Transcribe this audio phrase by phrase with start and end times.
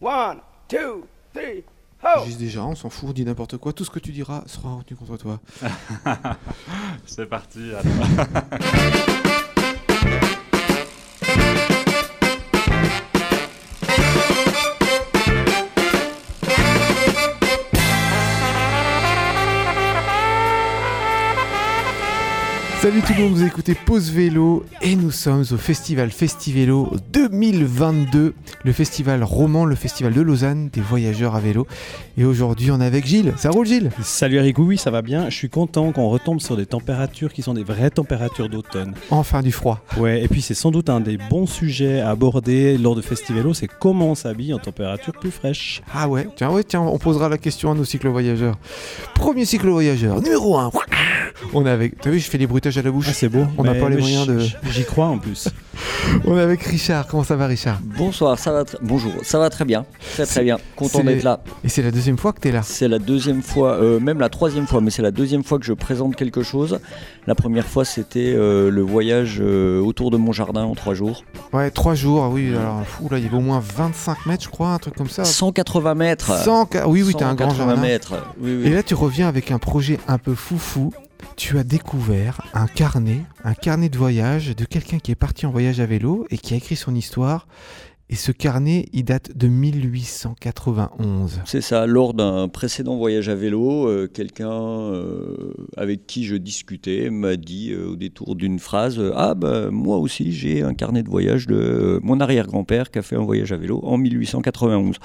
[0.00, 1.64] One, two, three,
[2.02, 2.24] ho!
[2.26, 3.72] Juste déjà, on s'en fout, dis n'importe quoi.
[3.72, 5.40] Tout ce que tu diras sera retenu contre toi.
[7.06, 7.84] C'est parti alors.
[22.86, 28.32] Salut tout le monde, vous écoutez Pause Vélo et nous sommes au festival Festivélo 2022,
[28.62, 31.66] le festival roman, le festival de Lausanne des voyageurs à vélo.
[32.16, 33.34] Et aujourd'hui, on est avec Gilles.
[33.36, 33.90] Ça roule, Gilles?
[34.04, 35.28] Salut Eric, oui, ça va bien.
[35.30, 38.94] Je suis content qu'on retombe sur des températures qui sont des vraies températures d'automne.
[39.10, 39.84] Enfin du froid.
[39.96, 43.52] Ouais, et puis c'est sans doute un des bons sujets à aborder lors de Festivélo,
[43.52, 45.82] c'est comment on s'habille en température plus fraîche.
[45.92, 48.56] Ah ouais, tiens, ouais, tiens, on posera la question à nos cyclo-voyageurs.
[49.16, 50.70] Premier cyclo-voyageur, numéro 1.
[51.52, 52.00] On est avec.
[52.00, 53.06] T'as vu, je fais les bruitages à la bouche.
[53.08, 53.44] Ah, c'est beau.
[53.58, 54.38] On n'a pas les moyens de.
[54.70, 55.48] J'y crois en plus.
[56.24, 57.06] On est avec Richard.
[57.06, 57.80] Comment ça va, Richard?
[57.82, 61.40] Bonsoir, ça va tr- bonjour, ça va très bien, très très bien, content d'être là.
[61.64, 62.62] Et c'est la deuxième fois que t'es là?
[62.62, 65.66] C'est la deuxième fois, euh, même la troisième fois, mais c'est la deuxième fois que
[65.66, 66.78] je présente quelque chose.
[67.26, 71.24] La première fois, c'était euh, le voyage euh, autour de mon jardin en trois jours.
[71.52, 72.24] Ouais, trois jours.
[72.24, 74.78] ah Oui, alors, fou, là, il y avait au moins 25 mètres, je crois, un
[74.78, 75.24] truc comme ça.
[75.24, 76.32] 180 mètres.
[76.42, 77.82] 100 ca- Oui, oui, t'as un grand 180 jardin.
[77.82, 78.14] mètres.
[78.40, 80.92] Oui, Et là, tu reviens avec un projet un peu foufou.
[81.36, 85.50] Tu as découvert un carnet, un carnet de voyage de quelqu'un qui est parti en
[85.50, 87.46] voyage à vélo et qui a écrit son histoire.
[88.08, 91.40] Et ce carnet, il date de 1891.
[91.44, 97.10] C'est ça, lors d'un précédent voyage à vélo, euh, quelqu'un euh, avec qui je discutais
[97.10, 101.10] m'a dit euh, au détour d'une phrase Ah, bah, moi aussi j'ai un carnet de
[101.10, 104.96] voyage de mon arrière-grand-père qui a fait un voyage à vélo en 1891.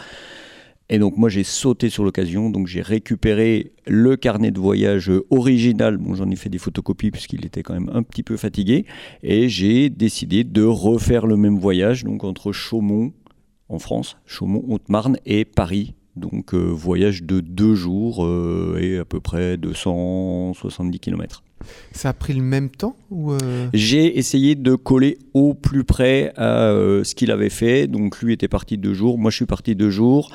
[0.94, 5.95] Et donc moi j'ai sauté sur l'occasion, donc j'ai récupéré le carnet de voyage original,
[5.95, 8.86] bon j'en ai fait des photocopies puisqu'il était quand même un petit peu fatigué,
[9.23, 13.14] et j'ai décidé de refaire le même voyage, donc entre Chaumont
[13.70, 15.95] en France, Chaumont, Haute-Marne et Paris.
[16.17, 21.42] Donc euh, voyage de deux jours euh, et à peu près 270 km.
[21.92, 26.70] Ça a pris le même temps euh, J'ai essayé de coller au plus près à
[26.70, 27.88] euh, ce qu'il avait fait.
[27.88, 30.32] Donc lui était parti deux jours, moi je suis parti deux jours.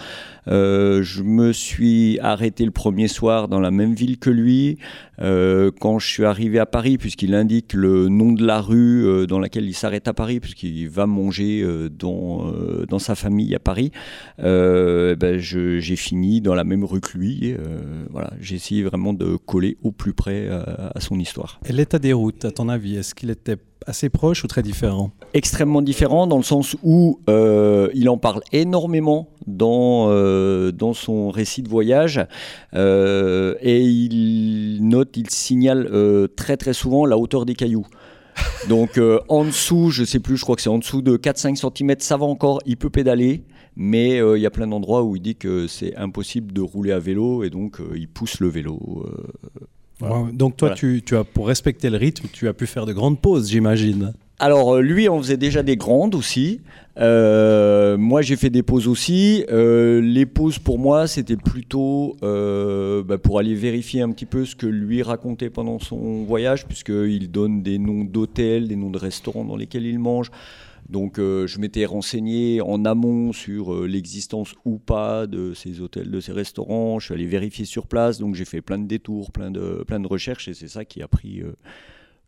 [0.48, 4.78] Euh, je me suis arrêté le premier soir dans la même ville que lui.
[5.18, 9.64] Quand je suis arrivé à Paris, puisqu'il indique le nom de la rue dans laquelle
[9.64, 12.52] il s'arrête à Paris, puisqu'il va manger dans,
[12.86, 13.92] dans sa famille à Paris,
[14.42, 17.54] euh, ben, j'ai fini dans la même rue que lui.
[18.10, 21.60] Voilà, j'ai essayé vraiment de coller au plus près à son histoire.
[21.68, 25.12] Et l'état des routes, à ton avis, est-ce qu'il était assez proche ou très différent?
[25.32, 31.30] Extrêmement différent dans le sens où euh, il en parle énormément dans, euh, dans son
[31.30, 32.20] récit de voyage
[32.74, 35.88] euh, et il note, il signale
[36.36, 37.86] très très souvent la hauteur des cailloux.
[38.68, 41.94] Donc en dessous, je sais plus, je crois que c'est en dessous de 4-5 cm,
[42.00, 43.44] ça va encore, il peut pédaler,
[43.76, 46.98] mais il y a plein d'endroits où il dit que c'est impossible de rouler à
[46.98, 49.06] vélo et donc il pousse le vélo.
[50.00, 50.76] Ouais, Donc toi, Voilà.
[50.76, 54.12] tu, tu as, pour respecter le rythme, tu as pu faire de grandes pauses, j'imagine.
[54.38, 56.60] Alors euh, lui en faisait déjà des grandes aussi.
[56.98, 59.44] Euh, moi j'ai fait des pauses aussi.
[59.50, 64.44] Euh, les pauses pour moi c'était plutôt euh, bah, pour aller vérifier un petit peu
[64.44, 68.98] ce que lui racontait pendant son voyage puisqu'il donne des noms d'hôtels, des noms de
[68.98, 70.30] restaurants dans lesquels il mange.
[70.88, 76.10] Donc euh, je m'étais renseigné en amont sur euh, l'existence ou pas de ces hôtels,
[76.10, 76.98] de ces restaurants.
[76.98, 80.00] Je suis allé vérifier sur place, donc j'ai fait plein de détours, plein de, plein
[80.00, 81.52] de recherches et c'est ça qui a pris euh,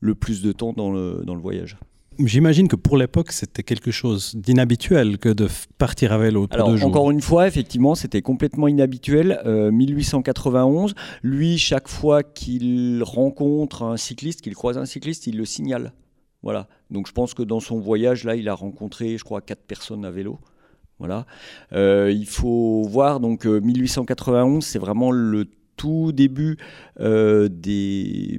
[0.00, 1.76] le plus de temps dans le, dans le voyage.
[2.24, 5.46] J'imagine que pour l'époque, c'était quelque chose d'inhabituel que de
[5.78, 6.88] partir à vélo Alors, deux jours.
[6.88, 9.40] encore une fois, effectivement, c'était complètement inhabituel.
[9.46, 15.44] Euh, 1891, lui, chaque fois qu'il rencontre un cycliste, qu'il croise un cycliste, il le
[15.44, 15.92] signale.
[16.42, 16.66] Voilà.
[16.90, 20.04] Donc, je pense que dans son voyage, là, il a rencontré, je crois, quatre personnes
[20.04, 20.38] à vélo.
[20.98, 21.26] Voilà.
[21.72, 25.46] Euh, il faut voir, donc, euh, 1891, c'est vraiment le
[25.78, 26.58] tout début
[27.00, 27.48] euh,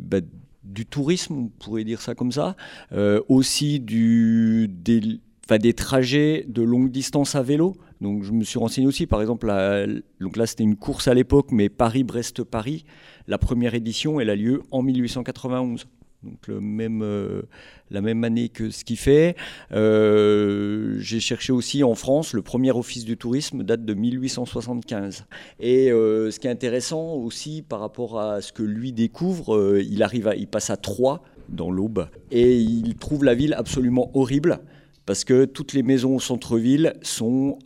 [0.01, 0.19] bah,
[0.63, 2.55] du tourisme, on pourrait dire ça comme ça.
[2.91, 4.69] Euh, aussi des,
[5.75, 7.75] trajets de longue distance à vélo.
[8.01, 9.51] Donc je me suis renseigné aussi, par exemple,
[10.21, 12.85] donc là c'était une course à l'époque, mais Paris-Brest-Paris,
[13.27, 15.85] la première édition, elle a lieu en 1891.
[16.23, 17.41] Donc euh,
[17.91, 19.35] la même année que ce qu'il fait.
[19.71, 25.25] Euh, J'ai cherché aussi en France, le premier office du tourisme date de 1875.
[25.59, 30.03] Et euh, ce qui est intéressant aussi par rapport à ce que lui découvre, il
[30.03, 34.59] arrive, il passe à Troyes dans l'Aube et il trouve la ville absolument horrible
[35.05, 37.57] parce que toutes les maisons au centre-ville sont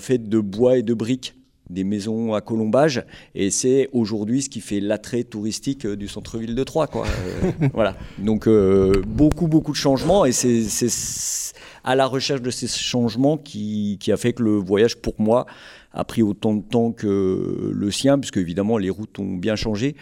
[0.00, 1.34] faites de bois et de briques.
[1.70, 3.04] Des maisons à colombage.
[3.34, 6.86] Et c'est aujourd'hui ce qui fait l'attrait touristique euh, du centre-ville de Troyes.
[6.86, 7.06] Quoi.
[7.06, 7.96] Euh, voilà.
[8.18, 10.24] Donc euh, beaucoup, beaucoup de changements.
[10.24, 11.52] Et c'est
[11.84, 15.46] à la recherche de ces changements qui, a fait que le voyage, pour moi,
[15.92, 19.96] a pris autant de temps que le sien, puisque évidemment les routes ont bien changé.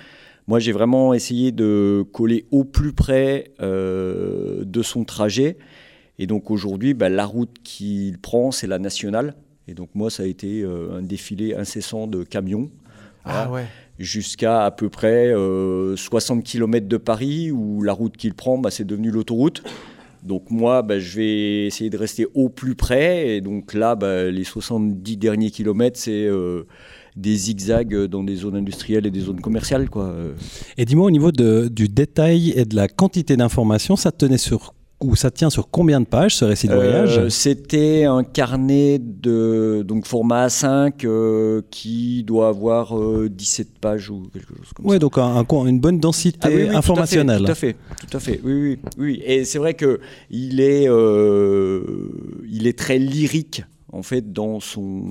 [0.46, 5.58] Moi, j'ai vraiment essayé de coller au plus près de son trajet.
[6.18, 9.34] Et donc aujourd'hui, bah, la route qu'il prend, c'est la nationale.
[9.68, 12.70] Et donc moi, ça a été euh, un défilé incessant de camions.
[13.24, 13.50] Ah Voilà.
[13.64, 13.68] ouais.
[13.98, 18.70] Jusqu'à à peu près euh, 60 km de Paris, où la route qu'il prend, bah,
[18.70, 19.62] c'est devenu l'autoroute.
[20.22, 23.36] Donc moi, bah, je vais essayer de rester au plus près.
[23.36, 26.64] Et donc là, bah, les 70 derniers kilomètres, c'est euh,
[27.16, 29.90] des zigzags dans des zones industrielles et des zones commerciales.
[29.90, 30.04] Quoi.
[30.04, 30.32] Euh,
[30.78, 34.74] Et dis-moi, au niveau de- du détail et de la quantité d'informations, ça tenait sur
[35.02, 37.18] ou ça tient sur combien de pages ce récit de voyage?
[37.18, 44.10] Euh, C'était un carnet de donc format A5 euh, qui doit avoir euh, 17 pages
[44.10, 44.98] ou quelque chose comme Ouais, ça.
[44.98, 47.42] donc un- un co- une bonne densité Ah oui, oui, tout à fait, informationnelle.
[47.44, 47.76] Tout à fait,
[48.10, 48.40] tout à fait.
[48.44, 49.22] Oui, oui, oui.
[49.24, 50.00] Et c'est vrai que
[50.30, 51.82] il est, euh,
[52.50, 55.02] il est très lyrique en fait dans son.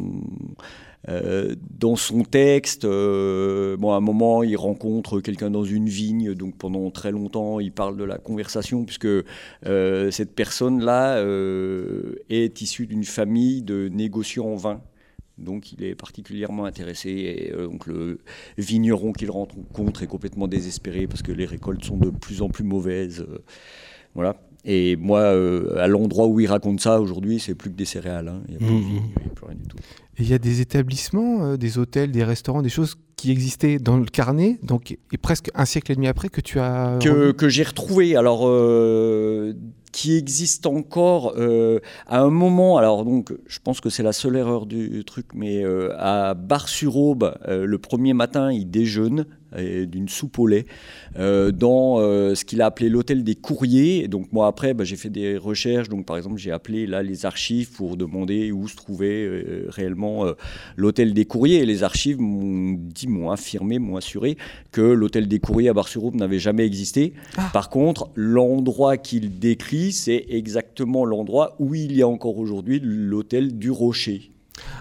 [1.08, 6.34] Euh, dans son texte, euh, bon, à un moment, il rencontre quelqu'un dans une vigne,
[6.34, 11.24] donc pendant très longtemps, il parle de la conversation, puisque euh, cette personne-là
[12.30, 14.82] est issue d'une famille de négociants en vin.
[15.40, 17.10] Donc, il est particulièrement intéressé.
[17.10, 18.20] Et euh, donc, le
[18.58, 22.64] vigneron qu'il rencontre est complètement désespéré parce que les récoltes sont de plus en plus
[22.64, 23.22] mauvaises.
[23.22, 23.40] euh,
[24.16, 24.36] voilà.
[24.66, 28.28] Et moi, euh, à l'endroit où il raconte ça aujourd'hui, c'est plus que des céréales.
[28.28, 28.42] hein.
[28.50, 29.78] Il n'y a, plus de vignes, il y a plus rien du tout.
[30.20, 33.98] Il y a des établissements, euh, des hôtels, des restaurants, des choses qui existaient dans
[33.98, 37.00] le carnet, donc et presque un siècle et demi après que tu as.
[37.02, 39.54] que, j'ai retrouvé, alors euh,
[39.92, 42.78] qui existe encore euh, à un moment.
[42.78, 47.38] Alors donc, je pense que c'est la seule erreur du truc, mais euh, à Bar-sur-Aube,
[47.46, 49.26] le premier matin, il déjeune
[49.56, 50.66] euh, d'une soupe au lait
[51.18, 54.04] euh, dans euh, ce qu'il a appelé l'hôtel des courriers.
[54.04, 55.90] Et donc moi après, bah, j'ai fait des recherches.
[55.90, 60.26] Donc par exemple, j'ai appelé là les archives pour demander où se trouvait euh, réellement
[60.78, 61.60] l'hôtel des courriers.
[61.60, 64.38] Et les archives m'ont dit, m'ont affirmé, m'ont assuré
[64.72, 67.14] que l'hôtel des courriers à Bar-sur-Aube n'avait jamais existé.
[67.38, 67.50] Ah.
[67.54, 73.58] Par contre, l'endroit qu'il décrit, c'est exactement l'endroit où il y a encore aujourd'hui l'hôtel
[73.58, 74.32] du Rocher.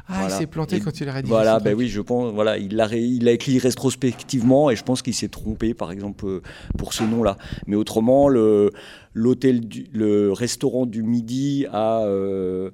[0.08, 0.34] Ah, voilà.
[0.34, 1.32] il s'est planté Et quand il a rédigé.
[1.32, 2.32] Voilà, ben oui, je pense.
[2.32, 5.92] Voilà, il a, ré- il a écrit rétrospectivement et je pense qu'il s'est trompé, par
[5.92, 6.42] exemple, euh,
[6.76, 7.36] pour ce nom-là.
[7.66, 8.72] Mais autrement, le
[9.14, 12.70] l'hôtel, le restaurant du midi à euh,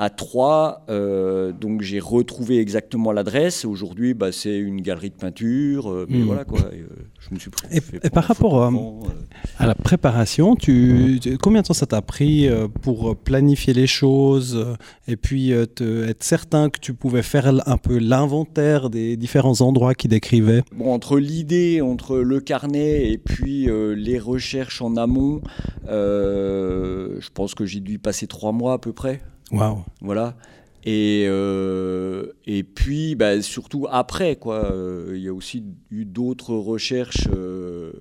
[0.00, 3.64] à Troyes, euh, donc j'ai retrouvé exactement l'adresse.
[3.64, 6.22] Aujourd'hui, bah, c'est une galerie de peinture, euh, mais Mm.
[6.26, 6.60] voilà quoi.
[6.72, 6.86] et, euh,
[7.18, 7.66] je me suis pris-
[8.04, 12.48] Et- par rapport à- la préparation, tu, tu- combien de temps ça t'a pris
[12.80, 14.64] pour planifier les choses
[15.08, 19.94] et puis te- être certain que tu pouvais faire un peu l'inventaire des différents endroits
[19.94, 25.40] qu'il décrivait Bon, entre l'idée, entre le carnet et puis les recherches en amont,
[25.88, 29.20] je pense que j'ai dû y passer trois mois à peu près.
[29.50, 30.36] Waouh Voilà.
[30.84, 34.72] Et, euh, et puis, bah, surtout après, quoi.
[34.72, 37.92] euh, Il y a aussi eu d'autres recherches euh,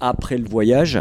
[0.00, 1.00] après le voyage,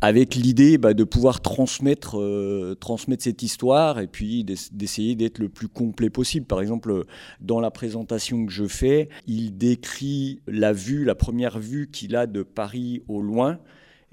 [0.00, 5.48] avec l'idée bah, de pouvoir transmettre, transmettre cette histoire et puis d'ess- d'essayer d'être le
[5.48, 6.46] plus complet possible.
[6.46, 7.04] Par exemple,
[7.40, 12.26] dans la présentation que je fais, il décrit la vue, la première vue qu'il a
[12.26, 13.58] de Paris au loin.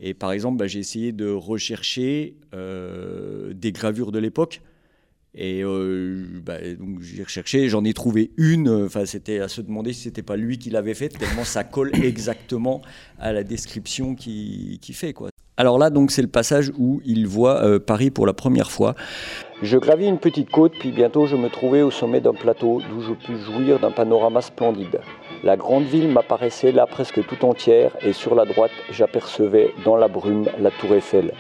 [0.02, 4.62] Et par exemple, bah, j'ai essayé de rechercher euh, des gravures de l'époque.
[5.34, 8.68] Et euh, bah, donc j'ai recherché, j'en ai trouvé une.
[8.86, 11.92] Enfin, c'était à se demander si c'était pas lui qui l'avait faite, tellement ça colle
[12.04, 12.82] exactement
[13.20, 15.14] à la description qu'il qui fait.
[15.14, 15.30] Quoi.
[15.56, 18.96] Alors là, donc, c'est le passage où il voit euh, Paris pour la première fois.
[19.62, 23.02] Je gravis une petite côte, puis bientôt je me trouvais au sommet d'un plateau d'où
[23.02, 25.00] je pus jouir d'un panorama splendide.
[25.44, 30.08] La grande ville m'apparaissait là presque tout entière, et sur la droite, j'apercevais dans la
[30.08, 31.34] brume la tour Eiffel.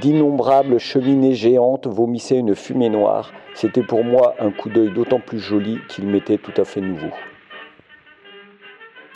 [0.00, 3.32] D'innombrables cheminées géantes vomissaient une fumée noire.
[3.54, 7.10] C'était pour moi un coup d'œil d'autant plus joli qu'il m'était tout à fait nouveau.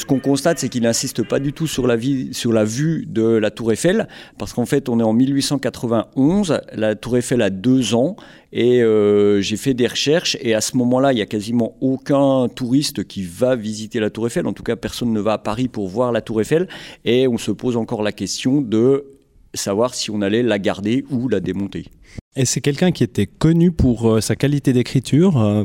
[0.01, 3.73] Ce qu'on constate, c'est qu'il n'insiste pas du tout sur la, vue de la Tour
[3.73, 4.07] Eiffel,
[4.39, 8.15] parce qu'en fait, on est en 1891, la Tour Eiffel a deux ans,
[8.53, 12.49] et euh, j'ai fait des recherches, et à ce moment-là, il n'y a quasiment aucun
[12.49, 15.67] touriste qui va visiter la Tour Eiffel, en tout cas, personne ne va à Paris
[15.67, 16.69] pour voir la Tour Eiffel,
[17.05, 19.05] et on se pose encore la question de
[19.55, 21.87] savoir si on allait la garder ou la démonter.
[22.37, 25.65] Et c'est quelqu'un qui était connu pour euh, sa qualité d'écriture, euh,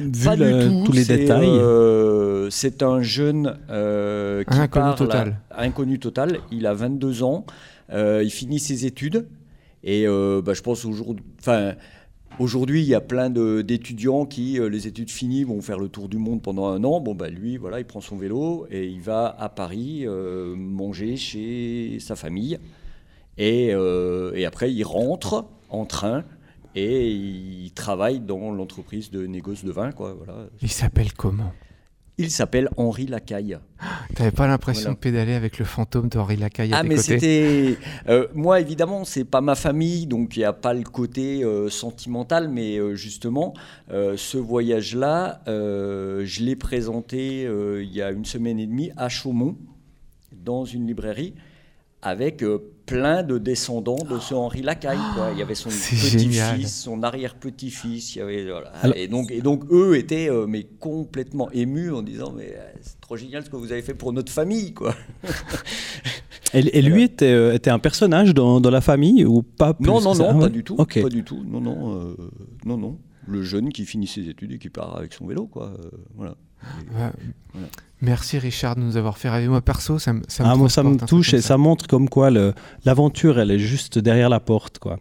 [0.00, 1.46] vu Pas du tout, tous les c'est, détails.
[1.48, 5.40] euh, c'est un jeune euh, qui inconnu parle- total.
[5.56, 6.38] inconnu total.
[6.50, 7.44] Il a 22 ans.
[7.92, 9.26] euh, il finit ses études.
[9.82, 11.24] Et euh, bah, je pense aujourd'hui.
[11.40, 11.74] Enfin,
[12.40, 16.08] Aujourd'hui, il y a plein d'étudiants qui, euh, les études finies, vont faire le tour
[16.08, 16.98] du monde pendant un an.
[17.00, 21.14] Bon, bah, lui, voilà, il prend son vélo et il va à Paris euh, manger
[21.16, 22.58] chez sa famille.
[23.38, 26.24] Et, euh, et après, il rentre en train
[26.74, 29.92] et il travaille dans l'entreprise de négoce de vin.
[29.92, 30.46] Quoi, voilà.
[30.62, 31.52] Il s'appelle comment?
[32.16, 33.58] Il s'appelle Henri Lacaille.
[34.14, 34.94] T'avais pas l'impression Voilà.
[34.94, 37.76] de pédaler avec le fantôme d'Henri Lacaille à Ah, tes mais c'était.
[38.08, 41.68] euh, moi, évidemment, c'est pas ma famille, donc il n'y a pas le côté euh,
[41.68, 43.52] sentimental, mais euh, justement,
[43.90, 47.42] ce voyage-là, je l'ai présenté
[47.82, 49.56] il y a une semaine et demie à Chaumont,
[50.44, 51.34] dans une librairie,
[52.00, 52.44] avec
[52.86, 54.98] plein de descendants de ce Henri Lacaille.
[55.14, 55.28] quoi.
[55.32, 58.72] Il y avait son petit-fils, son arrière-petit-fils, voilà.
[58.96, 63.00] Et, donc, et donc, eux étaient euh, mais complètement émus en disant Mais euh, c'est
[63.00, 64.94] trop génial ce que vous avez fait pour notre famille, quoi.
[66.52, 69.84] Et, et lui était, euh, était un personnage dans, dans la famille ou pas plus
[69.86, 70.50] Non, non, non, pas Ouais.
[70.50, 70.76] du tout.
[70.76, 71.42] Pas du tout.
[71.44, 72.14] Non, non, euh,
[72.64, 72.96] non, non.
[73.26, 75.72] Le jeune qui finit ses études et qui part avec son vélo, quoi.
[75.82, 76.36] euh, voilà.
[76.90, 77.12] Voilà.
[78.00, 79.48] Merci Richard de nous avoir fait rêver.
[79.48, 82.08] Moi perso, ça me, ça me Ah, moi, ça me touche et ça montre comme
[82.08, 82.52] quoi le-
[82.84, 84.78] l'aventure, elle est juste derrière la porte.
[84.78, 84.98] Quoi.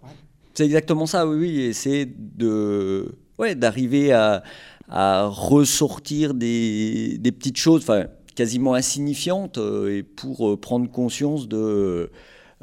[0.53, 1.60] C'est exactement ça, oui, oui.
[1.62, 4.43] Et c'est de, ouais, d'arriver à,
[4.88, 8.05] à ressortir des, des petites choses, enfin,
[8.36, 12.10] quasiment insignifiantes, euh, et pour euh, prendre conscience de,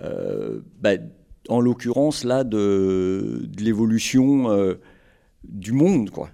[0.03, 0.93] euh, bah,
[1.49, 4.75] en l'occurrence là, de, de l'évolution euh,
[5.45, 6.31] du monde, quoi.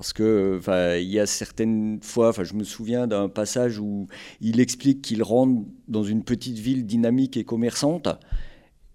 [0.00, 4.06] Parce que, enfin, il y a certaines fois, enfin, je me souviens d'un passage où
[4.40, 8.08] il explique qu'il rentre dans une petite ville dynamique et commerçante.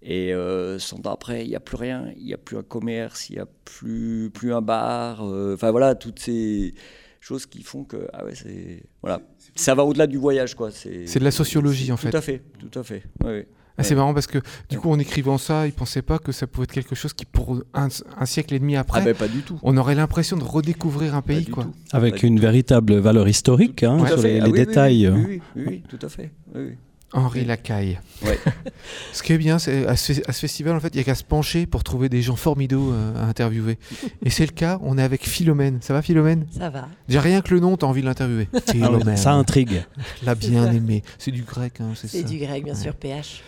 [0.02, 2.64] Et euh, cent ans après, il n'y a plus rien, il n'y a plus un
[2.64, 5.24] commerce, il n'y a plus, plus un bar.
[5.24, 6.74] euh, Enfin voilà, toutes ces
[7.20, 9.20] choses qui font que ah ouais, c'est voilà,
[9.54, 10.72] ça va au-delà du voyage quoi.
[10.72, 12.10] C'est de la sociologie, en fait.
[12.10, 13.04] Tout à fait, tout à fait.
[13.22, 13.48] ouais, ouais.
[13.78, 14.38] Ah, c'est marrant parce que
[14.70, 17.24] du coup, en écrivant ça, il pensait pas que ça pouvait être quelque chose qui,
[17.26, 19.58] pour un, un siècle et demi après, Ah ben pas du tout.
[19.62, 21.64] on aurait l'impression de redécouvrir un pays, quoi.
[21.64, 21.72] tout.
[21.92, 22.42] Avec Pas une tout.
[22.42, 25.08] véritable valeur historique hein, Tout sur les, Ah les oui, oui, détails.
[25.08, 26.30] Oui, oui, oui, oui, tout à fait.
[26.54, 26.76] Oui, oui.
[27.12, 27.44] Henri.
[27.44, 27.98] Lacaille.
[28.24, 28.38] Ouais.
[29.12, 31.04] Ce qui est bien, c'est à ce, à ce festival, en fait, il y a
[31.04, 33.78] qu'à se pencher pour trouver des gens formidables euh, à interviewer.
[34.24, 34.78] Et c'est le cas.
[34.82, 35.78] On est avec Philomène.
[35.82, 36.46] Ça va, Philomène?
[36.50, 36.88] Ça va.
[37.08, 38.48] J'ai rien que le nom, t'as envie de l'interviewer.
[38.68, 39.16] Ah Philomène.
[39.16, 39.82] ça intrigue.
[40.24, 41.02] l'a bien aimé.
[41.18, 42.28] C'est du grec, hein, c'est C'est ça.
[42.28, 42.80] du grec, bien Ouais.
[42.80, 43.42] sûr, PH.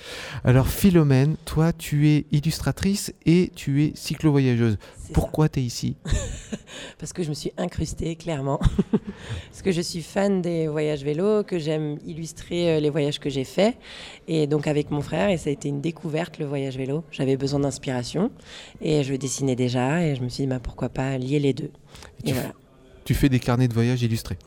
[0.44, 4.78] Alors Philomène, toi, tu es illustratrice et tu es cyclo-voyageuse.
[5.12, 5.96] Pourquoi tu es ici?
[6.98, 8.58] Parce que je me suis incrustée, clairement.
[9.50, 13.30] Parce que je suis fan des voyages vélo, que j'aime illustrer euh, les voyages que
[13.30, 13.76] j'ai faits.
[14.26, 17.04] Et donc avec mon frère, et ça a été une découverte, le voyage vélo.
[17.10, 18.30] J'avais besoin d'inspiration.
[18.80, 20.04] Et je dessinais déjà.
[20.04, 21.70] Et je me suis dit, bah, pourquoi pas lier les deux.
[22.24, 22.52] tu Et voilà.
[23.04, 24.38] Tu fais des carnets de voyage illustrés?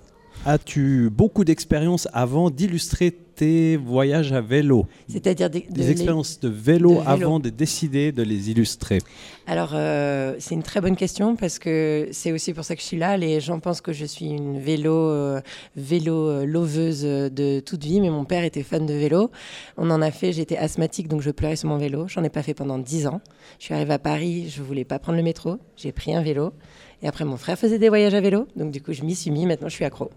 [0.43, 4.87] As-tu beaucoup d'expérience avant d'illustrer tes voyages à vélo?
[5.07, 7.03] C'est-à-dire des, de Des les- expériences de vélo, de vélo.
[7.07, 8.97] avant de décider de les illustrer
[9.45, 12.87] Alors, euh, c'est une très bonne question parce que c'est aussi pour ça que je
[12.87, 13.17] suis là.
[13.17, 15.41] Les gens pensent que je suis une vélo, euh,
[15.75, 19.29] vélo euh, loveuse de toute vie, mais mon père était fan de vélo.
[19.77, 22.07] On en a fait, j'étais asthmatique, donc je pleurais sur mon vélo.
[22.07, 23.21] J'en ai pas fait pendant 10 ans.
[23.59, 26.51] Je suis arrivée à Paris, je voulais pas prendre le métro, j'ai pris un vélo.
[27.03, 29.29] Et après, mon frère faisait des voyages à vélo, donc du coup, je m'y suis
[29.31, 29.45] mis.
[29.45, 30.09] Maintenant, je suis accro.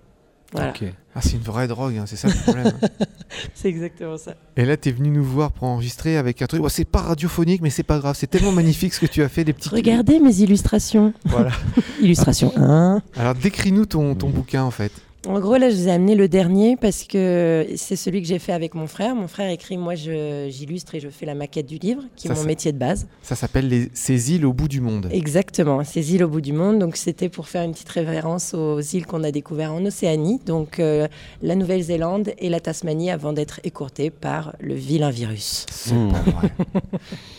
[0.55, 0.85] Voilà, Ok.
[1.17, 2.73] Ah, c'est une vraie drogue, hein, c'est ça le problème.
[3.55, 4.35] c'est exactement ça.
[4.57, 6.61] et là, tu es venu nous voir pour enregistrer avec un truc.
[6.61, 8.17] Bon, c'est pas radiophonique, mais c'est pas grave.
[8.19, 9.69] C'est tellement magnifique ce que tu as fait, des petits.
[9.69, 11.13] Regardez mes illustrations.
[11.25, 11.51] Voilà.
[12.01, 13.01] Illustration 1.
[13.17, 14.91] Alors décris-nous ton, ton bouquin en fait.
[15.27, 18.39] En gros, là, je vous ai amené le dernier parce que c'est celui que j'ai
[18.39, 19.15] fait avec mon frère.
[19.15, 22.45] Mon frère écrit, moi, j'illustre et je fais la maquette du livre, qui est mon
[22.45, 23.07] métier de base.
[23.23, 23.91] Ça s'appelle les...
[23.95, 25.09] Ces îles au bout du monde.
[25.11, 26.79] Exactement, ces îles au bout du monde.
[26.79, 30.79] Donc, c'était pour faire une petite référence aux îles qu'on a découvertes en Océanie, donc
[30.79, 31.09] euh,
[31.43, 35.65] la Nouvelle-Zélande et la Tasmanie, avant d'être écourtées par le vilain virus.
[35.71, 36.53] C'est pas vrai.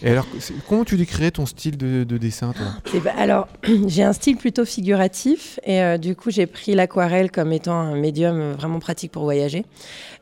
[0.01, 0.27] Et alors,
[0.67, 2.67] comment tu décrirais ton style de, de dessin, toi?
[2.93, 3.47] Eh ben, alors,
[3.87, 7.95] j'ai un style plutôt figuratif et euh, du coup, j'ai pris l'aquarelle comme étant un
[7.95, 9.65] médium vraiment pratique pour voyager.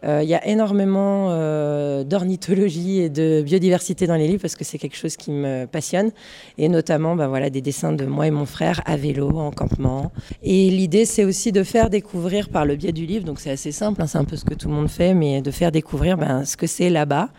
[0.04, 4.64] Euh, Il y a énormément euh, d'ornithologie et de biodiversité dans les livres parce que
[4.64, 6.12] c'est quelque chose qui me passionne
[6.58, 10.12] et notamment ben, voilà, des dessins de moi et mon frère à vélo, en campement.
[10.44, 13.72] Et l'idée, c'est aussi de faire découvrir par le biais du livre, donc c'est assez
[13.72, 16.18] simple, hein, c'est un peu ce que tout le monde fait, mais de faire découvrir
[16.18, 17.30] ben, ce que c'est là-bas.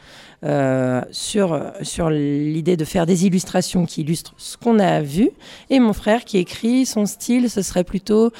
[0.44, 5.30] Euh, sur, sur l'idée de faire des illustrations qui illustrent ce qu'on a vu.
[5.70, 8.30] Et mon frère qui écrit son style ce serait plutôt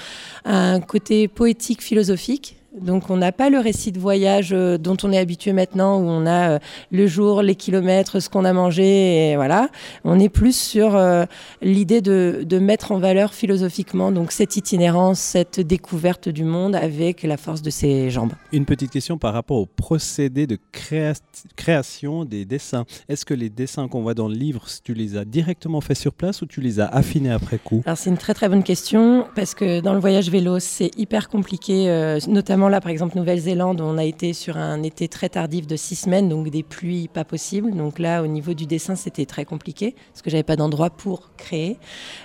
[0.44, 5.12] un côté poétique philosophique Donc on n'a pas le récit de voyage euh, dont on
[5.12, 6.58] est habitué maintenant, où on a euh,
[6.90, 9.68] le jour, les kilomètres, ce qu'on a mangé, et voilà.
[10.04, 11.24] On est plus sur euh,
[11.62, 17.22] l'idée de, de mettre en valeur philosophiquement donc cette itinérance, cette découverte du monde avec
[17.22, 18.32] la force de ses jambes.
[18.52, 21.20] Une petite question par rapport au procédé de créa-
[21.56, 22.84] création des dessins.
[23.08, 26.12] Est-ce que les dessins qu'on voit dans le livre, tu les as directement faits sur
[26.12, 27.82] place ou tu les as affinés après coup?
[27.86, 31.28] Alors c'est une très très bonne question parce que dans le voyage vélo c'est hyper
[31.28, 35.66] compliqué, euh, notamment là par exemple Nouvelle-Zélande on a été sur un été très tardif
[35.66, 37.72] de six semaines donc des pluies pas possibles.
[37.74, 41.30] Donc là au niveau du dessin c'était très compliqué parce que j'avais pas d'endroit pour
[41.36, 41.78] créer,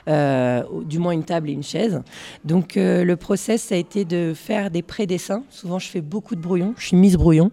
[0.08, 2.02] euh, du moins une table et une chaise.
[2.44, 5.44] Donc euh, le process ça a été de faire des pré-dessins.
[5.50, 7.52] Souvent je fais beaucoup de brouillons, je suis mise brouillon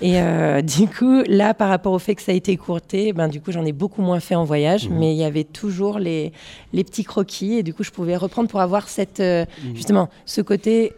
[0.00, 3.28] et euh, du coup là par rapport au fait que ça a été courté, ben
[3.28, 6.32] du coup j'en ai beaucoup moins fait en voyage, mais il y avait toujours les
[6.72, 9.44] les petits croquis et du coup je pouvais reprendre pour avoir cette euh,
[9.74, 10.92] justement ce côté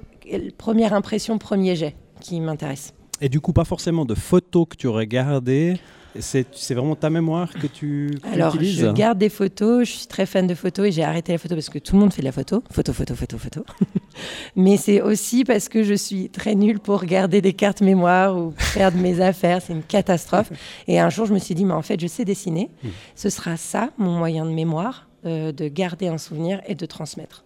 [0.56, 2.94] première impression premier jet qui m'intéresse.
[3.20, 5.76] Et du coup, pas forcément de photos que tu aurais gardées.
[6.18, 10.06] C'est vraiment ta mémoire que tu que Alors utilises je garde des photos, je suis
[10.06, 12.20] très fan de photos et j'ai arrêté la photo parce que tout le monde fait
[12.20, 13.64] de la photo, photo photo photo photo.
[14.56, 18.52] mais c'est aussi parce que je suis très nulle pour garder des cartes mémoire ou
[18.58, 20.52] faire de mes affaires, c'est une catastrophe.
[20.86, 22.68] Et un jour je me suis dit mais en fait je sais dessiner,
[23.16, 27.42] ce sera ça mon moyen de mémoire, euh, de garder un souvenir et de transmettre.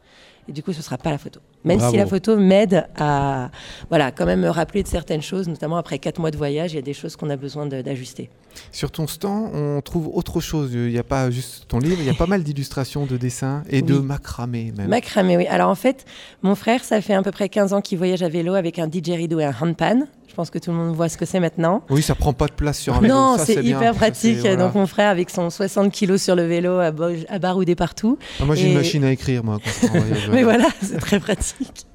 [0.49, 1.41] Et du coup, ce sera pas la photo.
[1.67, 1.93] Même Bravo.
[1.93, 3.51] si la photo m'aide à,
[3.89, 6.77] voilà, quand même me rappeler de certaines choses, notamment après quatre mois de voyage, il
[6.77, 8.31] y a des choses qu'on a besoin d'ajuster.
[8.71, 10.71] Sur ton stand, on trouve autre chose.
[10.73, 13.65] Il n'y a pas juste ton livre, il y a pas mal d'illustrations, de dessins
[13.69, 14.89] et de macramé même.
[14.89, 15.47] Macramé, oui.
[15.49, 16.05] Alors en fait,
[16.43, 18.87] mon frère, ça fait à peu près 15 ans qu'il voyage à vélo avec un
[18.87, 20.07] didgeridoo et un handpan.
[20.37, 21.81] Je pense que tout le monde voit ce que c'est maintenant.
[21.89, 23.15] Oui, ça prend pas de place sur un vélo.
[23.15, 24.37] Non, c'est hyper pratique.
[24.41, 24.57] voilà.
[24.57, 28.19] Donc mon frère avec son 60 kilos sur le vélo à, bo- à barouder partout.
[28.39, 29.59] Ah, moi, j'ai une machine à écrire, moi.
[29.65, 31.87] quand je Mais voilà, c'est très pratique.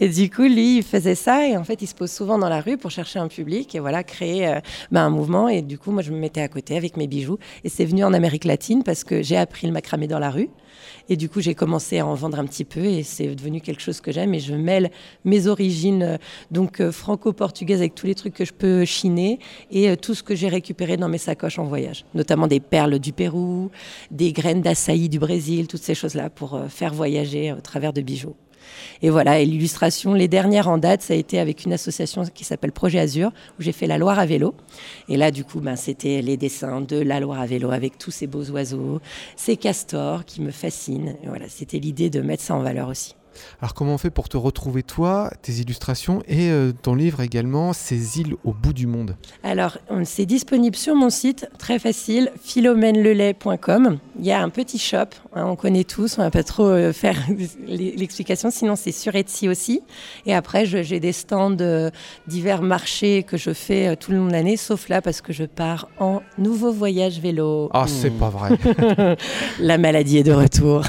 [0.00, 2.50] Et du coup, lui, il faisait ça et en fait, il se pose souvent dans
[2.50, 4.60] la rue pour chercher un public et voilà, créer euh,
[4.92, 5.48] ben, un mouvement.
[5.48, 7.38] Et du coup, moi, je me mettais à côté avec mes bijoux.
[7.64, 10.50] Et c'est venu en Amérique latine parce que j'ai appris le macramé dans la rue.
[11.08, 13.80] Et du coup, j'ai commencé à en vendre un petit peu et c'est devenu quelque
[13.80, 14.34] chose que j'aime.
[14.34, 14.90] Et je mêle
[15.24, 16.16] mes origines, euh,
[16.50, 19.38] donc euh, franco-portugaises, avec tous les trucs que je peux chiner
[19.70, 22.98] et euh, tout ce que j'ai récupéré dans mes sacoches en voyage, notamment des perles
[22.98, 23.70] du Pérou,
[24.10, 28.36] des graines d'açaï du Brésil, toutes ces choses-là pour faire voyager au travers de bijoux.
[29.02, 32.44] Et voilà, et l'illustration, les dernières en date, ça a été avec une association qui
[32.44, 34.54] s'appelle Projet Azur, où j'ai fait la Loire à vélo.
[35.08, 38.10] Et là, du coup, ben, c'était les dessins de la Loire à vélo avec tous
[38.10, 39.00] ces beaux oiseaux,
[39.36, 41.16] ces castors qui me fascinent.
[41.24, 43.17] Voilà, c'était l'idée de mettre ça en valeur aussi.
[43.60, 47.72] Alors, comment on fait pour te retrouver, toi, tes illustrations et euh, ton livre également,
[47.72, 49.16] Ces îles au bout du monde?
[49.42, 53.98] Alors, on- c'est disponible sur mon site, très facile, philomènelelait.com.
[54.18, 56.92] Il y a un petit shop, hein, on connaît tous, on va pas trop euh,
[56.92, 57.16] faire
[57.66, 59.80] l'explication, sinon c'est sur Etsy aussi.
[60.26, 61.90] Et après, j'ai des stands de
[62.26, 65.32] divers marchés que je fais euh, tout le long de l'année, sauf là parce que
[65.32, 67.70] je pars en nouveau voyage vélo.
[67.72, 69.16] Ah, c'est pas vrai.
[69.60, 70.82] La maladie est de retour.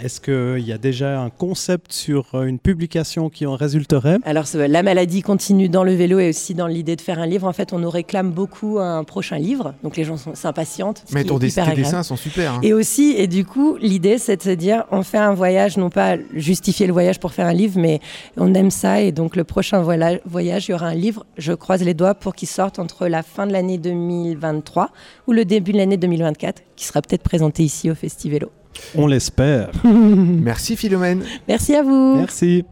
[0.00, 4.82] Est-ce qu'il y a déjà un concept sur une publication qui en résulterait Alors, la
[4.82, 7.46] maladie continue dans le vélo et aussi dans l'idée de faire un livre.
[7.46, 11.04] En fait, on nous réclame beaucoup un prochain livre, donc les gens sont s'impatientent.
[11.12, 12.54] Mais ton des- tes dessins sont super.
[12.54, 12.60] hein.
[12.62, 15.90] Et aussi, et du coup, l'idée, c'est de se dire, on fait un voyage, non
[15.90, 18.00] pas justifier le voyage pour faire un livre, mais
[18.36, 19.00] on aime ça.
[19.00, 22.34] Et donc, le prochain voyage, il y aura un livre, je croise les doigts pour
[22.34, 24.90] qu'il sorte entre la fin de l'année 2023
[25.26, 28.50] ou le début de l'année 2024, qui sera peut-être présenté ici au Festivélo.
[28.94, 29.70] On l'espère.
[29.84, 31.22] Merci, Philomène.
[31.46, 32.16] Merci à vous.
[32.16, 32.64] Merci.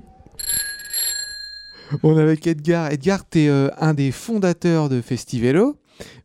[2.02, 2.90] On est avec Edgar.
[2.92, 5.76] Edgar, tu es un des fondateurs de Festivélo,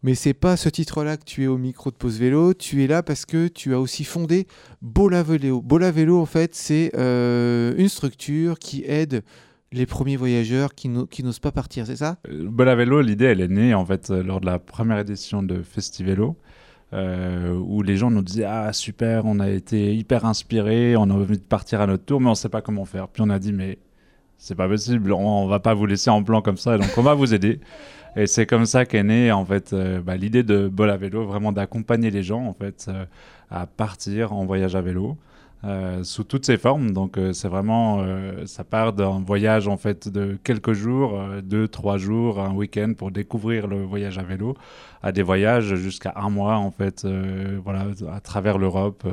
[0.01, 2.53] mais c'est pas ce titre-là que tu es au micro de Pause Vélo.
[2.53, 4.47] Tu es là parce que tu as aussi fondé
[4.81, 5.61] Bola Vélo.
[5.61, 9.21] Bola Vélo, en fait, c'est euh, une structure qui aide
[9.71, 12.17] les premiers voyageurs qui n'o- qui n'osent pas partir, c'est ça?
[12.27, 15.43] Euh, Bola Vélo, l'idée, elle est née en fait euh, lors de la première édition
[15.43, 16.35] de Festivélo,
[16.93, 21.13] euh, où les gens nous disaient ah super, on a été hyper inspirés, on a
[21.13, 23.07] envie de partir à notre tour, mais on sait pas comment faire.
[23.07, 23.77] Puis on a dit mais
[24.37, 27.03] c'est pas possible, on, on va pas vous laisser en plan comme ça, donc on
[27.03, 27.59] va vous aider.
[28.15, 31.51] Et c'est comme ça qu'est née en fait euh, bah, l'idée de Bola Vélo, vraiment
[31.51, 33.05] d'accompagner les gens en fait euh,
[33.49, 35.17] à partir en voyage à vélo.
[35.63, 36.91] Euh, sous toutes ses formes.
[36.91, 41.67] Donc euh, c'est vraiment, euh, ça part d'un voyage en fait de quelques jours, deux,
[41.67, 44.57] trois jours, un week-end pour découvrir le voyage à vélo,
[45.03, 47.05] à des voyages jusqu'à un mois en fait,
[47.63, 49.05] voilà, à travers l'Europe.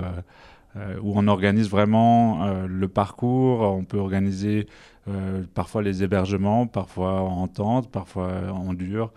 [1.02, 4.68] où on organise vraiment le parcours, on peut organiser
[5.54, 9.12] parfois les hébergements, parfois en tente, parfois en dur.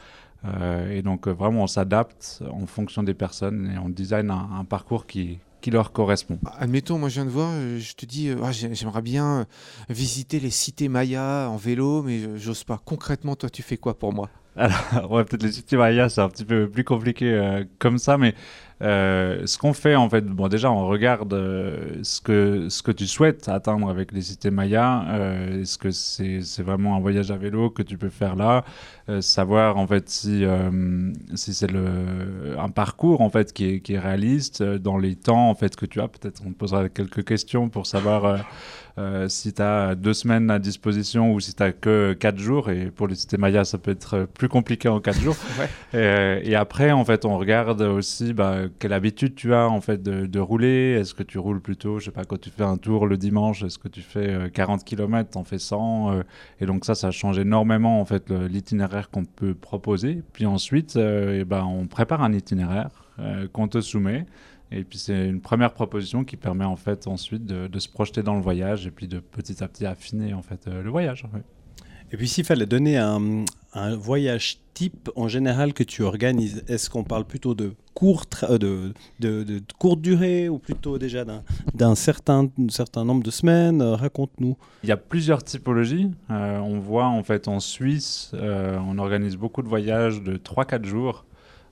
[0.90, 5.06] Et donc vraiment on s'adapte en fonction des personnes et on design un, un parcours
[5.06, 6.40] qui, qui leur correspond.
[6.60, 9.42] Admettons, moi je viens de voir, euh, je te dis, euh, ah, j'ai- j'aimerais bien
[9.42, 9.44] euh,
[9.90, 12.82] visiter les cités mayas en vélo, mais j'ose pas.
[12.84, 14.30] Concrètement, toi, tu fais quoi pour moi?
[14.56, 14.76] Alors,
[15.12, 18.36] ouais, peut-être les cités mayas, c'est un petit peu plus compliqué euh, comme ça, mais
[18.82, 22.92] euh, ce qu'on fait, en fait, bon, déjà, on regarde euh, ce, que, ce que
[22.92, 25.06] tu souhaites atteindre avec les cités mayas.
[25.10, 28.64] Euh, Est-ce que c'est c'est vraiment un voyage à vélo que tu peux faire là?
[29.20, 30.46] Savoir, en fait, si,
[31.36, 31.68] si c'est
[32.58, 35.86] un parcours, en fait, qui est, qui est réaliste dans les temps, en fait, que
[35.86, 36.08] tu as.
[36.08, 38.46] Peut-être on te posera quelques questions pour savoir...
[39.28, 43.08] si tu as deux semaines à disposition ou si tu que quatre jours, et pour
[43.08, 45.36] les cités mayas, ça peut être plus compliqué en quatre jours.
[45.94, 46.42] Ouais.
[46.46, 50.40] Et après, en fait, on regarde aussi bah, quelle habitude tu as en fait de,
[50.40, 50.98] rouler?
[51.00, 53.64] Est-ce que tu roules plutôt, je sais pas, quand tu fais un tour le dimanche,
[53.64, 56.24] est-ce que tu fais euh, 40 km, t'en fais 100 euh,
[56.60, 60.22] Et donc ça, ça change énormément en fait l'itinéraire qu'on peut proposer.
[60.34, 64.26] Puis ensuite, euh, eh ben, on prépare un itinéraire euh, qu'on te soumet.
[64.72, 68.36] Et puis c'est une première proposition qui permet en fait ensuite de, se projeter dans
[68.36, 71.26] le voyage et puis de petit à petit affiner en fait euh, le voyage.
[72.12, 73.46] Et puis s'il fallait donner un,
[73.96, 79.44] voyage type en général que tu organises, est-ce qu'on parle plutôt de courte, euh, de,
[79.44, 81.24] de, courte durée ou plutôt déjà
[81.74, 83.82] d'un certain, certain nombre de semaines?
[83.82, 84.58] Euh, Raconte-nous.
[84.84, 86.12] Il y a plusieurs typologies.
[86.30, 91.26] Euh, on voit en fait en Suisse, on organise beaucoup de voyages de 3-4 jours.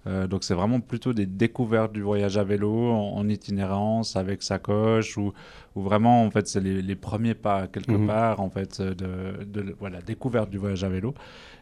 [0.07, 4.41] Euh, donc c'est vraiment plutôt des découvertes du voyage à vélo en, en itinérance avec
[4.43, 5.33] sacoche ou,
[5.75, 8.07] ou vraiment en fait c'est les, les premiers pas quelque Mhm.
[8.07, 11.13] part en fait de, de voilà découverte du voyage à vélo.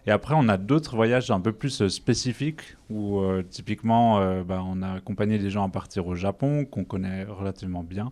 [0.05, 4.43] Et après on a d'autres voyages un peu plus euh, spécifiques où euh, typiquement euh,
[4.43, 8.11] bah, on a accompagné des gens à partir au Japon qu'on connaît relativement bien.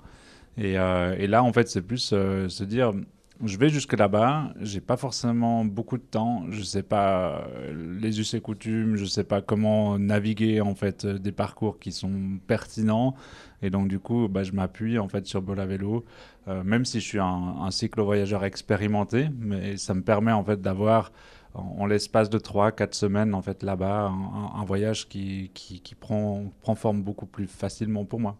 [0.57, 2.93] Et, et là en fait c'est plus se dire
[3.43, 8.19] je vais jusque là-bas, j'ai pas forcément beaucoup de temps, je sais pas euh, les
[8.19, 12.39] us et coutumes, je sais pas comment naviguer en fait euh, des parcours qui sont
[12.47, 13.15] pertinents.
[13.61, 16.05] Et donc du coup bah, je m'appuie en fait sur Bola Vélo,
[16.47, 20.61] euh, même si je suis un, un cyclo-voyageur expérimenté, mais ça me permet en fait
[20.61, 21.11] d'avoir
[21.55, 24.11] en, l'espace de 3-4 semaines en fait là-bas
[24.55, 28.37] un, voyage qui, qui, prend forme beaucoup plus facilement pour moi.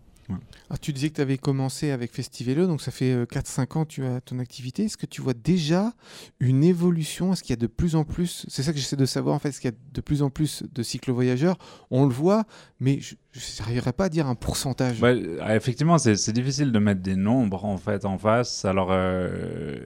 [0.69, 3.85] Ah, Tu disais que tu avais commencé avec Festivélo, donc ça fait euh, 4-5 ans
[3.85, 4.85] que tu as ton activité.
[4.85, 5.93] Est-ce que tu vois déjà
[6.39, 7.33] une évolution?
[7.33, 9.39] Est-ce qu'il y a de plus en plus, c'est ça que j'essaie de savoir en
[9.39, 11.57] fait, est-ce qu'il y a de plus en plus de cyclo-voyageurs
[11.91, 12.45] On le voit,
[12.79, 13.15] mais je
[13.59, 15.01] n'arriverai pas à dire un pourcentage.
[15.01, 18.65] Ouais, euh, effectivement, c'est c'est difficile de mettre des nombres en fait en face.
[18.65, 19.77] Alors, euh,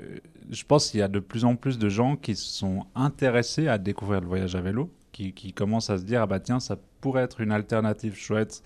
[0.50, 3.78] je pense qu'il y a de plus en plus de gens qui sont intéressés à
[3.78, 6.78] découvrir le voyage à vélo, qui, qui commencent à se dire ah bah tiens, ça
[7.02, 8.64] pourrait être une alternative chouette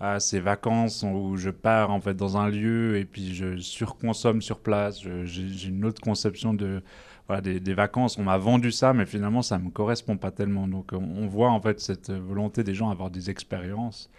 [0.00, 4.40] à ces vacances où je pars en fait dans un lieu et puis je surconsomme
[4.42, 5.02] sur place.
[5.02, 6.82] Je- J'ai une autre conception de
[7.28, 8.18] voilà, des, vacances.
[8.18, 10.66] On m'a vendu ça, mais finalement ça me correspond pas tellement.
[10.66, 14.10] Donc on, voit en fait cette volonté des gens à avoir des expériences.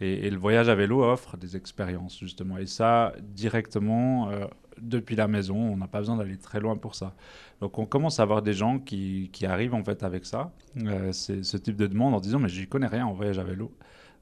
[0.00, 2.58] Et, le voyage à vélo offre des expériences, justement.
[2.58, 4.46] Et ça, directement, euh,
[4.80, 7.14] depuis la maison, on n'a pas besoin d'aller très loin pour ça.
[7.60, 11.12] Donc on commence à avoir des gens qui, qui arrivent en fait avec ça, euh,
[11.12, 13.72] ce type de demande en disant mais j'y connais rien en voyage à vélo.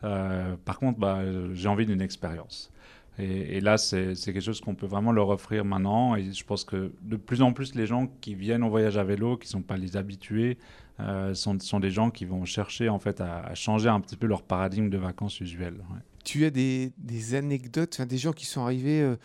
[0.04, 1.20] Euh, par contre, bah,
[1.52, 2.70] j'ai envie d'une expérience.
[3.18, 6.16] Et, là, c'est quelque chose qu'on peut vraiment leur offrir maintenant.
[6.16, 9.04] Et je pense que de plus en plus, les gens qui viennent au voyage à
[9.04, 10.58] vélo, qui ne sont pas les habitués,
[11.00, 14.42] euh, sont, des gens qui vont chercher en fait à, changer un petit peu leur
[14.42, 15.82] paradigme de vacances usuelles.
[16.24, 16.92] Tu as des,
[17.34, 19.16] anecdotes, des gens qui sont arrivés, euh,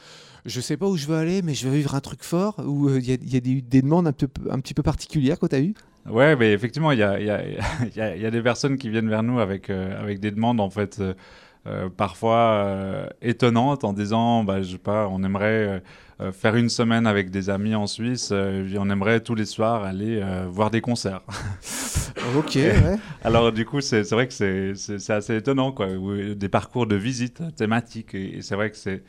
[0.46, 2.90] je sais pas où je veux aller, mais je veux vivre un truc fort, ou
[2.96, 5.56] il y a, y des, des demandes un, peu, un petit peu particulières que tu
[5.56, 5.74] as eues?
[6.10, 7.42] Ouais, mais effectivement, il y a, y, a,
[7.96, 10.60] y, a, y a des personnes qui viennent vers nous avec, euh, avec des demandes,
[10.60, 11.14] en fait, euh,
[11.68, 15.82] euh, parfois euh, étonnantes, en disant, bah, je sais pas, on aimerait
[16.34, 20.70] faire une semaine avec des amis en Suisse, on aimerait tous les soirs aller voir
[20.70, 21.22] des concerts.
[22.38, 22.98] Ok, ouais.
[23.24, 24.34] Alors du coup, c'est vrai que
[24.76, 25.88] c'est- assez étonnant, quoi.
[26.36, 29.04] Des parcours de visite thématiques, et, et c'est vrai que c'est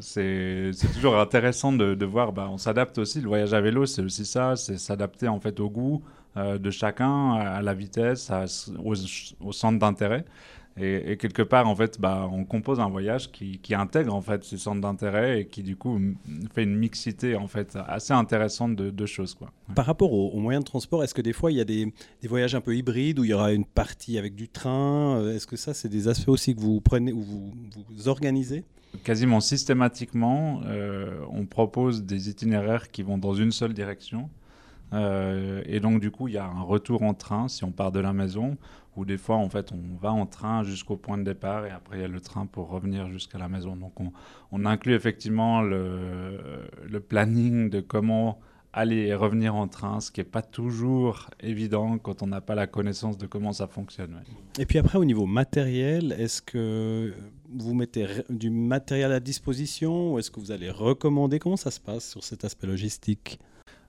[0.00, 2.32] c'est toujours intéressant de, de voir.
[2.32, 3.20] Bah, on s'adapte aussi.
[3.20, 6.02] Le voyage à vélo, c'est aussi ça, c'est s'adapter en fait au goût
[6.36, 8.44] de chacun, à la vitesse, à-
[8.84, 8.94] au,
[9.40, 10.24] au centre d'intérêt.
[10.78, 14.20] Et, et quelque part, en fait, bah, on compose un voyage qui, qui intègre en
[14.20, 15.98] fait ces centres d'intérêt et qui du coup
[16.54, 19.50] fait une mixité en fait assez intéressante de, de choses, quoi.
[19.70, 19.74] Ouais.
[19.74, 21.90] Par rapport aux, aux moyens de transport, est-ce que des fois il y a des,
[22.20, 25.16] des voyages un peu hybrides où il y aura une partie avec du train?
[25.16, 27.52] Euh, Est-ce que ça, c'est des aspects aussi que vous prenez ou vous,
[27.88, 28.62] vous organisez?
[29.02, 34.28] Quasiment systématiquement, euh, on propose des itinéraires qui vont dans une seule direction.
[34.92, 37.92] Euh, et donc, du coup, il y a un retour en train si on part
[37.92, 38.56] de la maison,
[38.96, 41.98] ou des fois, en fait, on va en train jusqu'au point de départ et après,
[41.98, 43.76] il y a le train pour revenir jusqu'à la maison.
[43.76, 43.92] Donc,
[44.52, 48.38] on, inclut effectivement le, planning de comment
[48.72, 52.54] aller et revenir en train, ce qui n'est pas toujours évident quand on n'a pas
[52.54, 54.20] la connaissance de comment ça fonctionne.
[54.58, 57.14] Et puis après, au niveau matériel, est-ce que
[57.54, 61.38] vous mettez du matériel à disposition ou est-ce que vous allez recommander?
[61.38, 63.40] Comment ça se passe sur cet aspect logistique?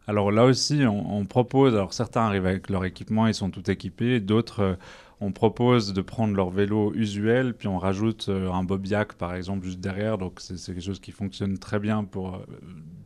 [0.08, 4.22] Alors là aussi, on, propose, alors certains arrivent avec leur équipement, ils sont tout équipés,
[4.22, 4.76] d'autres, euh,
[5.20, 9.66] on propose de prendre leur vélo usuel, puis on rajoute euh, un bobbiac par exemple
[9.66, 12.46] juste derrière, donc c'est quelque chose qui fonctionne très bien pour euh,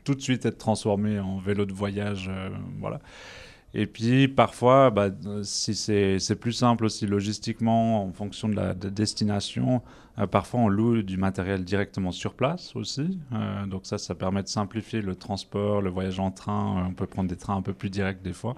[0.03, 2.29] tout de suite être transformé en vélo de voyage,
[2.79, 2.99] voilà.
[3.73, 5.09] Et puis parfois, bah,
[5.43, 9.81] si c'est plus simple aussi logistiquement en fonction de la de destination,
[10.19, 13.19] euh, parfois on loue du matériel directement sur place aussi.
[13.33, 16.79] Euh, donc ça, ça permet de simplifier le transport, le voyage en train.
[16.79, 18.55] Euh, on peut prendre des trains un peu plus directs des fois.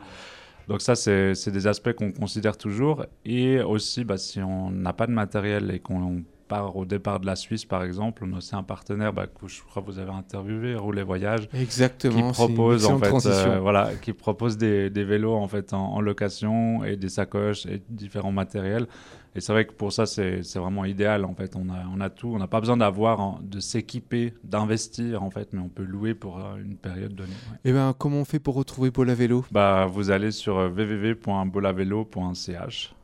[0.67, 3.05] Donc ça, c'est des aspects qu'on considère toujours.
[3.25, 7.25] Et aussi, bah, si on n'a pas de matériel et qu'on part au départ de
[7.25, 9.99] la Suisse, par exemple, on a aussi un partenaire bah, que je crois que vous
[9.99, 12.27] avez interviewé, Roulet Voyage, Exactement.
[12.29, 16.01] qui propose en fait, euh, voilà, qui propose des, des vélos en fait en, en
[16.01, 18.87] location et des sacoches et différents matériels.
[19.35, 21.55] Et c'est vrai que pour ça c'est vraiment idéal en fait.
[21.55, 25.49] On a on a tout, on n'a pas besoin d'avoir de s'équiper, d'investir en fait,
[25.53, 27.31] mais on peut louer pour euh, une période donnée.
[27.51, 27.71] ouais.
[27.71, 32.93] Et ben, comment on fait pour retrouver à vélo Bah vous allez sur euh, www.bolavelo.ch.
[32.93, 33.02] euh,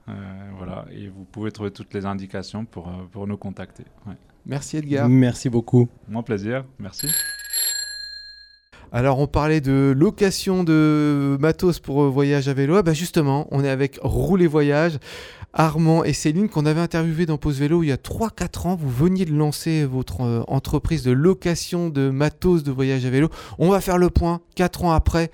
[0.58, 3.84] voilà, et vous pouvez trouver toutes les indications pour, euh, pour nous contacter.
[4.06, 4.14] Ouais.
[4.46, 5.08] Merci Edgar.
[5.08, 5.88] Merci beaucoup.
[6.08, 7.08] Mon plaisir, merci.
[8.92, 12.76] Alors, on parlait de location de matos pour euh, voyage à vélo.
[12.76, 14.98] Ah bah justement, on est avec Rouler Voyage,
[15.54, 18.76] Armand et Céline, qu'on avait interviewé dans Pause Vélo il y a 3-4 ans.
[18.76, 23.30] Vous veniez de lancer votre euh, entreprise de location de matos de voyage à vélo.
[23.60, 25.30] On va faire le point 4 ans après.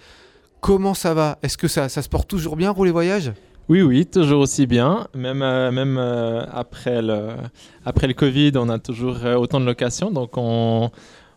[0.60, 1.38] Comment ça va?
[1.42, 3.32] Est-ce que ça, ça se porte toujours bien, Rouler Voyage?
[3.68, 5.08] Oui, oui, toujours aussi bien.
[5.16, 7.30] Même, euh, même euh, après, le,
[7.84, 10.12] après le Covid, on a toujours euh, autant de locations.
[10.12, 10.92] Donc, on,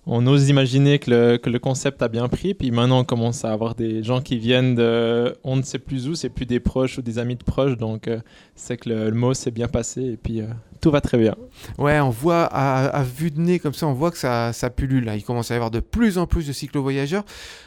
[0.07, 2.53] on ose imaginer que le, que le concept a bien pris.
[2.53, 6.07] Puis maintenant, on commence à avoir des gens qui viennent de on ne sait plus
[6.07, 7.79] où, c'est plus des proches ou des amis de proches.
[7.79, 8.11] Donc,
[8.55, 10.43] c'est que le, mot s'est bien passé et puis
[10.83, 11.35] tout va très bien.
[11.79, 14.69] Ouais, on voit à, à vue de nez comme ça, on voit que ça, ça
[14.69, 15.07] pullule.
[15.07, 15.17] Là.
[15.17, 17.25] Il commence à y avoir de plus en plus de cyclo-voyageurs.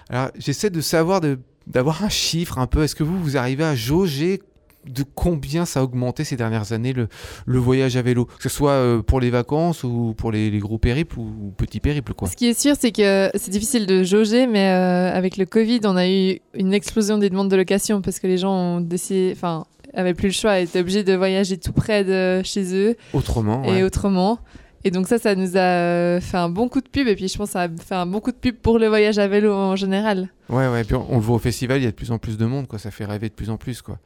[0.09, 2.83] Alors, j'essaie de savoir, de- d'avoir un chiffre un peu.
[2.83, 4.41] Est-ce que vous, vous arrivez à jauger
[4.87, 7.07] de combien ça a augmenté ces dernières années le,
[7.45, 10.59] le voyage à vélo Que ce soit euh, pour les vacances ou pour les, les
[10.59, 12.27] gros périples ou, ou petits périples, quoi.
[12.27, 15.81] Ce qui est sûr, c'est que c'est difficile de jauger, mais euh, avec le Covid,
[15.85, 19.33] on a eu une explosion des demandes de location parce que les gens ont décidé,
[19.35, 23.63] enfin, avaient plus le choix, étaient obligés de voyager tout près de chez eux Autrement,
[23.65, 23.83] et ouais.
[23.83, 24.39] autrement.
[24.83, 27.07] Et donc ça, ça nous a euh, fait un bon coup de pub.
[27.07, 28.87] Et puis je pense que ça a fait un bon coup de pub pour le
[28.87, 30.29] voyage à vélo en général.
[30.49, 30.83] Ouais, ouais.
[30.83, 32.45] Puis on, on le voit au festival, il y a de plus en plus de
[32.47, 32.79] monde, quoi.
[32.79, 33.99] Ça fait rêver de plus en plus, quoi.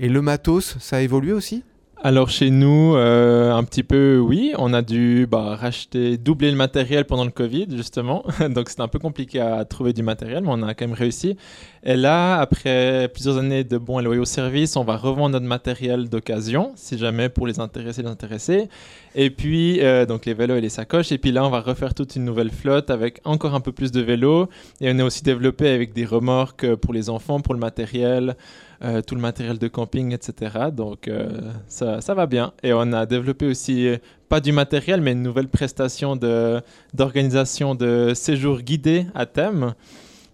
[0.00, 1.64] Et le matos, ça a évolué aussi?
[2.00, 6.56] Alors chez nous, euh, un petit peu oui, on a dû bah, racheter, doubler le
[6.56, 10.50] matériel pendant le Covid justement, donc c'était un peu compliqué à trouver du matériel, mais
[10.52, 11.36] on a quand même réussi.
[11.82, 16.08] Et là, après plusieurs années de bons et loyaux services, on va revendre notre matériel
[16.08, 18.68] d'occasion, si jamais pour les intéressés.
[19.16, 21.10] Et puis euh, donc les vélos et les sacoches.
[21.10, 23.90] Et puis là, on va refaire toute une nouvelle flotte avec encore un peu plus
[23.90, 24.48] de vélos.
[24.80, 28.36] Et on est aussi développé avec des remorques pour les enfants, pour le matériel
[28.82, 30.66] euh, tout le matériel de camping, etc.
[30.72, 31.28] Donc euh,
[31.66, 32.52] ça, ça va bien.
[32.62, 33.96] Et on a développé aussi, euh,
[34.28, 36.60] pas du matériel, mais une nouvelle prestation de-
[36.94, 39.74] d'organisation de, séjours guidés à thème.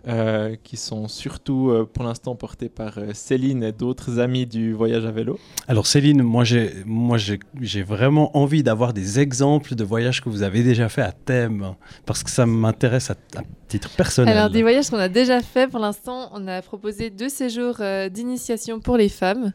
[0.07, 4.75] Euh, qui sont surtout euh, pour l'instant portés par euh, Céline et d'autres amis du
[4.75, 5.38] voyage à vélo.
[5.67, 10.29] Alors Céline, moi j'ai moi j'ai j'ai vraiment envie d'avoir des exemples de voyages que
[10.29, 14.37] vous avez déjà fait à thème parce que ça m'intéresse à, à titre personnel.
[14.37, 18.09] Alors des voyages qu'on a déjà fait pour l'instant, on a proposé deux séjours euh,
[18.09, 19.53] d'initiation pour les femmes.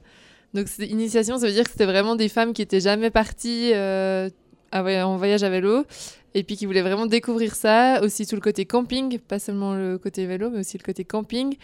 [0.54, 4.30] Donc initiation, ça veut dire que c'était vraiment des femmes qui étaient jamais parties euh,
[4.74, 5.86] en voyage à vélo
[6.34, 8.02] et puis qui voulaient vraiment découvrir ça.
[8.02, 11.56] Aussi tout le côté camping, pas seulement le côté vélo, mais aussi le côté camping.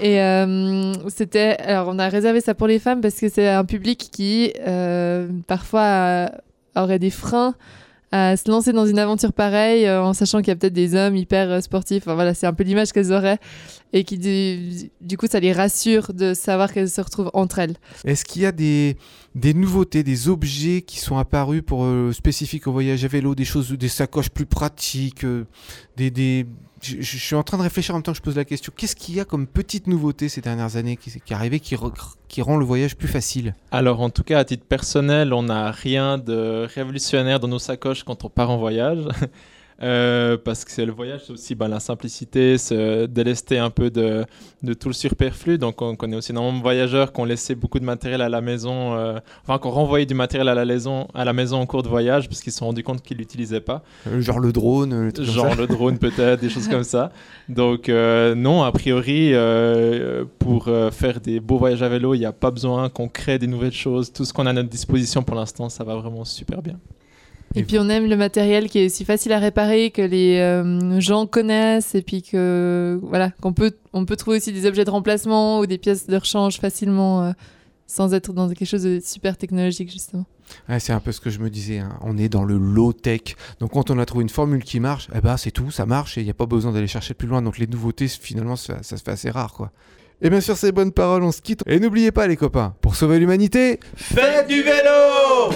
[0.00, 3.64] Et euh, c'était, alors on a réservé ça pour les femmes parce que c'est un
[3.64, 6.32] public qui euh, parfois a-
[6.76, 7.54] aurait des freins
[8.12, 10.94] à se lancer dans une aventure pareille euh, en sachant qu'il y a peut-être des
[10.94, 12.02] hommes hyper euh, sportifs.
[12.04, 13.38] Enfin, voilà, c'est un peu l'image qu'elles auraient
[13.92, 17.76] et qui du, coup ça les rassure de savoir qu'elles se retrouvent entre elles.
[18.04, 18.96] Est-ce qu'il y a des,
[19.34, 22.12] des nouveautés, des objets qui sont apparus pour euh,
[22.66, 25.44] au voyage à vélo, des choses, des sacoches plus pratiques, euh,
[25.96, 26.46] des, des...
[26.82, 28.72] Je, suis en train de réfléchir en même temps que je pose la question.
[28.74, 32.56] Qu'est-ce qu'il y a comme petite nouveauté ces dernières années qui, est arrivée, qui rend
[32.56, 33.54] le voyage plus facile?
[33.70, 38.02] Alors, en tout cas, à titre personnel, on n'a rien de révolutionnaire dans nos sacoches
[38.02, 39.04] quand on part en voyage.
[39.82, 43.90] Euh, parce que c'est le voyage, c'est aussi ben, la simplicité, se délester un peu
[43.90, 44.26] de,
[44.62, 45.56] de tout le superflu.
[45.56, 48.42] Donc, on connaît aussi énormément de voyageurs qui ont laissé beaucoup de matériel à la
[48.42, 51.66] maison, euh, enfin, qui ont renvoyé du matériel à la maison, à la maison en
[51.66, 53.82] cours de voyage parce qu'ils se sont rendus compte qu'ils ne l'utilisaient pas.
[54.06, 57.10] Euh, Genre le drone, Genre le drone peut-être, des choses comme ça.
[57.48, 59.32] Donc euh, non, a priori,
[60.38, 63.46] pour faire des beaux voyages à vélo, il n'y a pas besoin qu'on crée des
[63.46, 64.12] nouvelles choses.
[64.12, 66.76] Tout ce qu'on a à notre disposition pour l'instant, ça va vraiment super bien.
[67.56, 71.00] Et puis on aime le matériel qui est aussi facile à réparer, que les euh,
[71.00, 74.90] gens connaissent, et puis que voilà, qu'on peut, on peut trouver aussi des objets de
[74.90, 77.32] remplacement ou des pièces de rechange facilement, euh,
[77.88, 80.26] sans être dans quelque chose de super technologique justement.
[80.78, 81.78] C'est un peu ce que je me disais.
[81.78, 81.98] hein.
[82.02, 83.36] On est dans le low tech.
[83.58, 86.18] Donc quand on a trouvé une formule qui marche, eh ben c'est tout, ça marche
[86.18, 87.42] et il n'y a pas besoin d'aller chercher plus loin.
[87.42, 89.72] Donc les nouveautés, finalement, ça, se fait assez rare, quoi.
[90.22, 91.62] Et bien sur ces bonnes paroles, on se quitte.
[91.66, 95.50] Et n'oubliez pas, les copains, pour sauver l'humanité, Faites du vélo